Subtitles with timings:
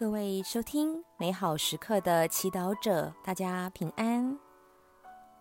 [0.00, 4.38] 各位收听美好时刻的祈祷者，大家平安。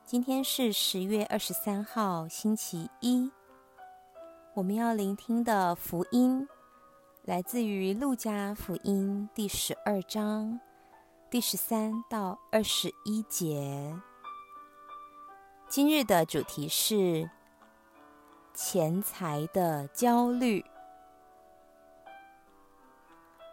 [0.03, 3.31] 今天是十月二十三号，星期一。
[4.53, 6.45] 我们要聆听的福音
[7.23, 10.59] 来自于路加福音第十二章
[11.29, 13.97] 第十三到二十一节。
[15.69, 17.29] 今日的主题是
[18.53, 20.65] 钱财的焦虑。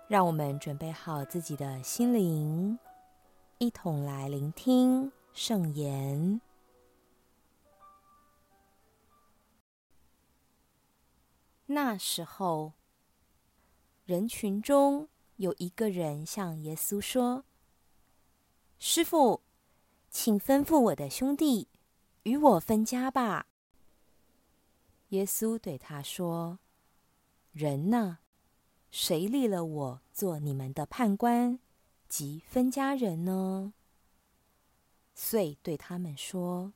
[0.08, 2.78] 让我们准备好自己的心灵，
[3.58, 6.40] 一同来聆听圣言。
[11.66, 12.74] 那时候，
[14.04, 15.08] 人群中
[15.38, 17.44] 有一个人向耶稣说
[18.78, 19.42] ：“师傅，
[20.08, 21.66] 请吩咐我的兄弟
[22.22, 23.48] 与我分家吧。”
[25.10, 26.60] 耶稣对他说
[27.50, 28.18] ：“人呢？”
[28.88, 31.58] 谁立了我做你们的判官
[32.08, 33.74] 及分家人呢？
[35.14, 36.72] 遂对他们说：“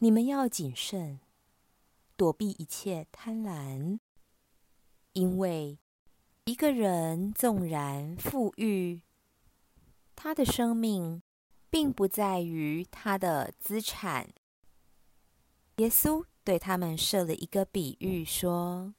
[0.00, 1.20] 你们要谨慎，
[2.16, 3.98] 躲避一切贪婪，
[5.12, 5.78] 因为
[6.46, 9.02] 一个人纵然富裕，
[10.14, 11.22] 他的生命
[11.68, 14.32] 并不在于他的资产。”
[15.76, 18.94] 耶稣对他们设了一个比喻说。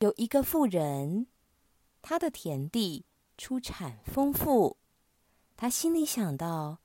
[0.00, 1.26] 有一个富人，
[2.08, 3.04] 他的田地
[3.36, 4.76] 出产丰富，
[5.56, 6.78] 他心里想到：“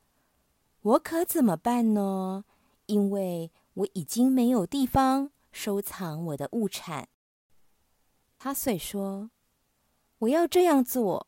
[0.81, 2.43] 我可怎么办呢？
[2.87, 7.07] 因为我已经没有地方收藏我的物产。”
[8.39, 9.29] 他遂说
[10.17, 11.27] ：“我要这样做，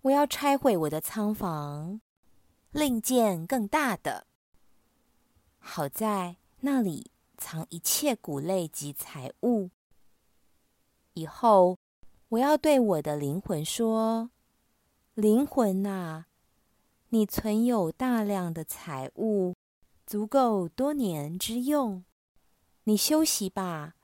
[0.00, 2.00] 我要拆毁我的仓房，
[2.70, 4.26] 另建更大的，
[5.58, 9.68] 好在那里藏一切谷类及财物。”
[11.12, 11.78] 以后，
[12.32, 14.30] 我要对我的灵魂说
[15.12, 16.28] ：“灵魂啊，
[17.10, 19.54] 你存有大量的财物，
[20.06, 22.02] 足够多年之用。
[22.84, 23.96] 你休息吧，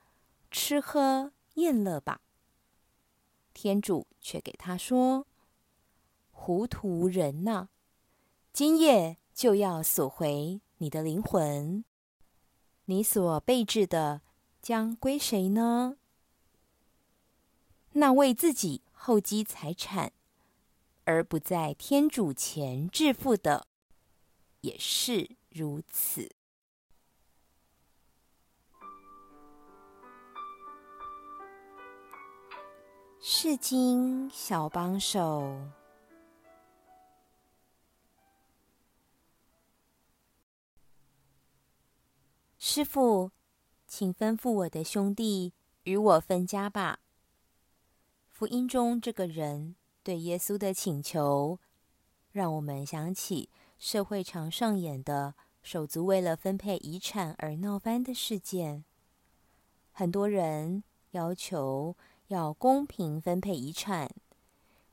[0.51, 2.21] 吃喝宴乐吧。”
[3.51, 5.25] 天主却给他说
[6.29, 7.69] ：“糊涂人呐，
[8.53, 11.83] 今夜就要索回你的灵魂。
[12.85, 14.21] 你所备置的
[14.61, 15.95] 将归谁呢？”
[17.93, 20.13] 那为自己厚积财产，
[21.05, 23.67] 而不在天主前致富的，
[24.61, 26.29] 也是如此。
[33.19, 35.59] 释经小帮手，
[42.57, 43.31] 师傅，
[43.87, 46.99] 请吩咐我的兄弟与我分家吧。
[48.39, 51.59] 福音中这个人对耶稣的请求，
[52.31, 58.85] 让我们想起社会常上演的手足为了分配遗产而闹翻的事件。
[59.91, 61.97] 很多人要求
[62.27, 64.09] 要公平分配遗产，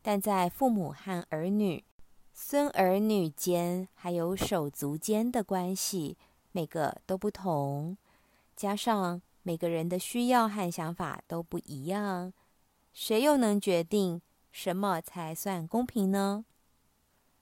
[0.03, 1.85] 但在父母和儿女、
[2.33, 6.19] 孙儿女间，还有手足间的关系，
[6.51, 7.97] 每个都不同，
[8.57, 12.33] 加上每个人的需要和想法都不一样。
[12.99, 16.47] 谁又能决定什么才算公平呢？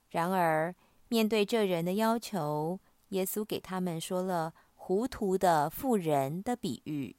[0.09, 0.75] 然而，
[1.07, 2.77] 面对这人的要求，
[3.09, 7.15] 耶稣给他们说了糊涂的富人的比喻。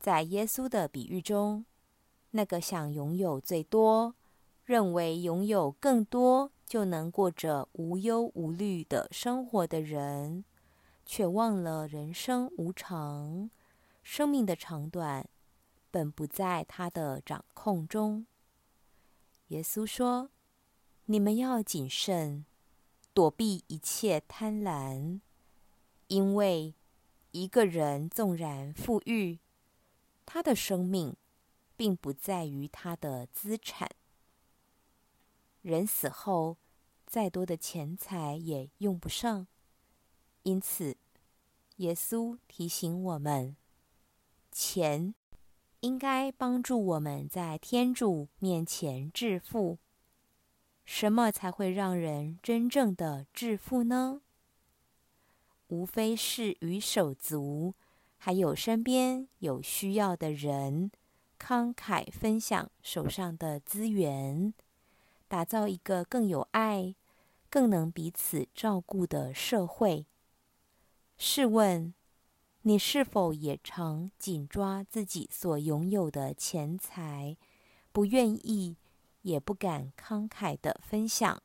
[0.00, 1.66] 在耶稣的比喻中，
[2.30, 4.14] 那个想拥有最多、
[4.64, 10.42] 认为拥有更多就能过着无忧无虑的生活的人，
[11.04, 13.50] 却忘了人生无常，
[14.02, 15.28] 生命的长短。
[15.90, 18.26] 本不在他的掌控中。
[19.48, 20.30] 耶稣说
[21.06, 22.44] ：“你们要谨慎，
[23.14, 25.20] 躲避一切贪婪，
[26.08, 26.74] 因为
[27.30, 29.38] 一个人纵然富裕，
[30.24, 31.16] 他的生命
[31.76, 33.88] 并不在于他的资产。
[35.62, 36.56] 人死后，
[37.06, 39.46] 再多的钱财也用不上。
[40.42, 40.96] 因此，
[41.76, 43.56] 耶稣提醒我们：
[44.50, 45.14] 钱。”
[45.86, 49.78] 应该帮助我们在天主面前致富。
[50.84, 54.20] 什么才会让人真正的致富呢？
[55.68, 57.74] 无非是与手足，
[58.18, 60.90] 还有身边有需要的人，
[61.38, 64.52] 慷慨分享手上的资源，
[65.28, 66.96] 打造一个更有爱、
[67.48, 70.06] 更能彼此照顾的社会。
[71.16, 71.94] 试问，
[72.68, 77.36] 你是否也常紧抓自己所拥有的钱财，
[77.92, 78.76] 不愿意
[79.22, 81.40] 也不敢慷慨的分享，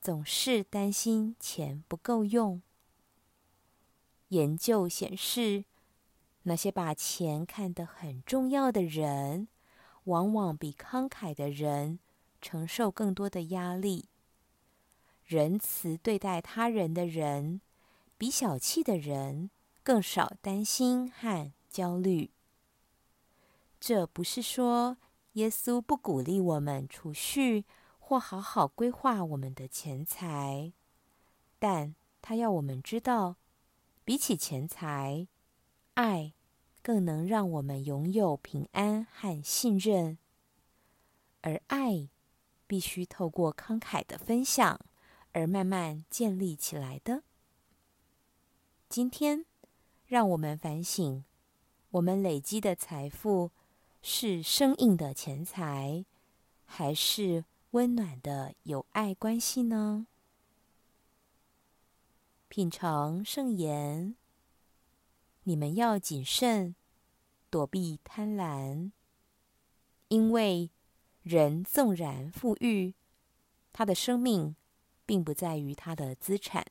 [0.00, 2.60] 总是担心钱不够用。
[4.30, 5.64] 研究显示，
[6.42, 9.46] 那些把钱看得很重要的人，
[10.02, 12.00] 往往比慷慨的人
[12.40, 14.06] 承受更多的压力。
[15.24, 17.60] 仁慈对待他人的人，
[18.16, 19.50] 比小气的人
[19.88, 22.30] 更少担心和焦虑。
[23.80, 24.98] 这不是说，
[25.32, 27.64] 耶稣不鼓励我们储蓄
[27.98, 30.74] 或好好规划我们的钱财，
[31.58, 33.36] 但他要我们知道，
[34.04, 35.26] 比起钱财，
[35.94, 36.34] 爱
[36.82, 40.18] 更能让我们拥有平安和信任，
[41.40, 42.10] 而爱
[42.66, 44.78] 必须透过慷慨的分享
[45.32, 47.22] 而慢慢建立起来的。
[48.90, 49.46] 今天，
[50.08, 51.22] 让我们反省，
[51.90, 53.52] 我们累积的财富。
[54.00, 56.04] 是生硬的钱财，
[56.64, 60.06] 还是温暖的友爱关系呢？
[62.48, 64.14] 品尝圣言，
[65.42, 66.76] 你们要谨慎，
[67.50, 68.92] 躲避贪婪，
[70.06, 70.70] 因为
[71.24, 72.94] 人纵然富裕，
[73.72, 74.54] 他的生命
[75.04, 76.64] 并不在于他的资产。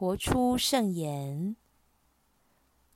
[0.00, 1.56] 活出圣言。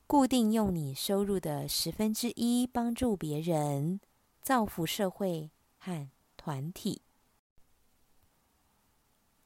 [0.07, 3.99] 固定用你收入的十分之一帮助别人，
[4.41, 7.03] 造福社会和团体。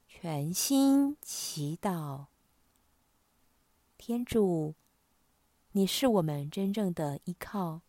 [0.07, 2.27] 全心祈祷，
[3.97, 4.75] 天主，
[5.73, 7.81] 你是我们真正的依靠。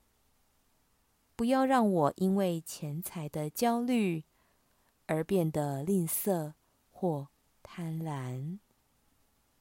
[1.37, 4.25] 不要让我因为钱财的焦虑
[5.07, 6.55] 而变得吝啬
[6.91, 7.29] 或
[7.63, 8.59] 贪婪。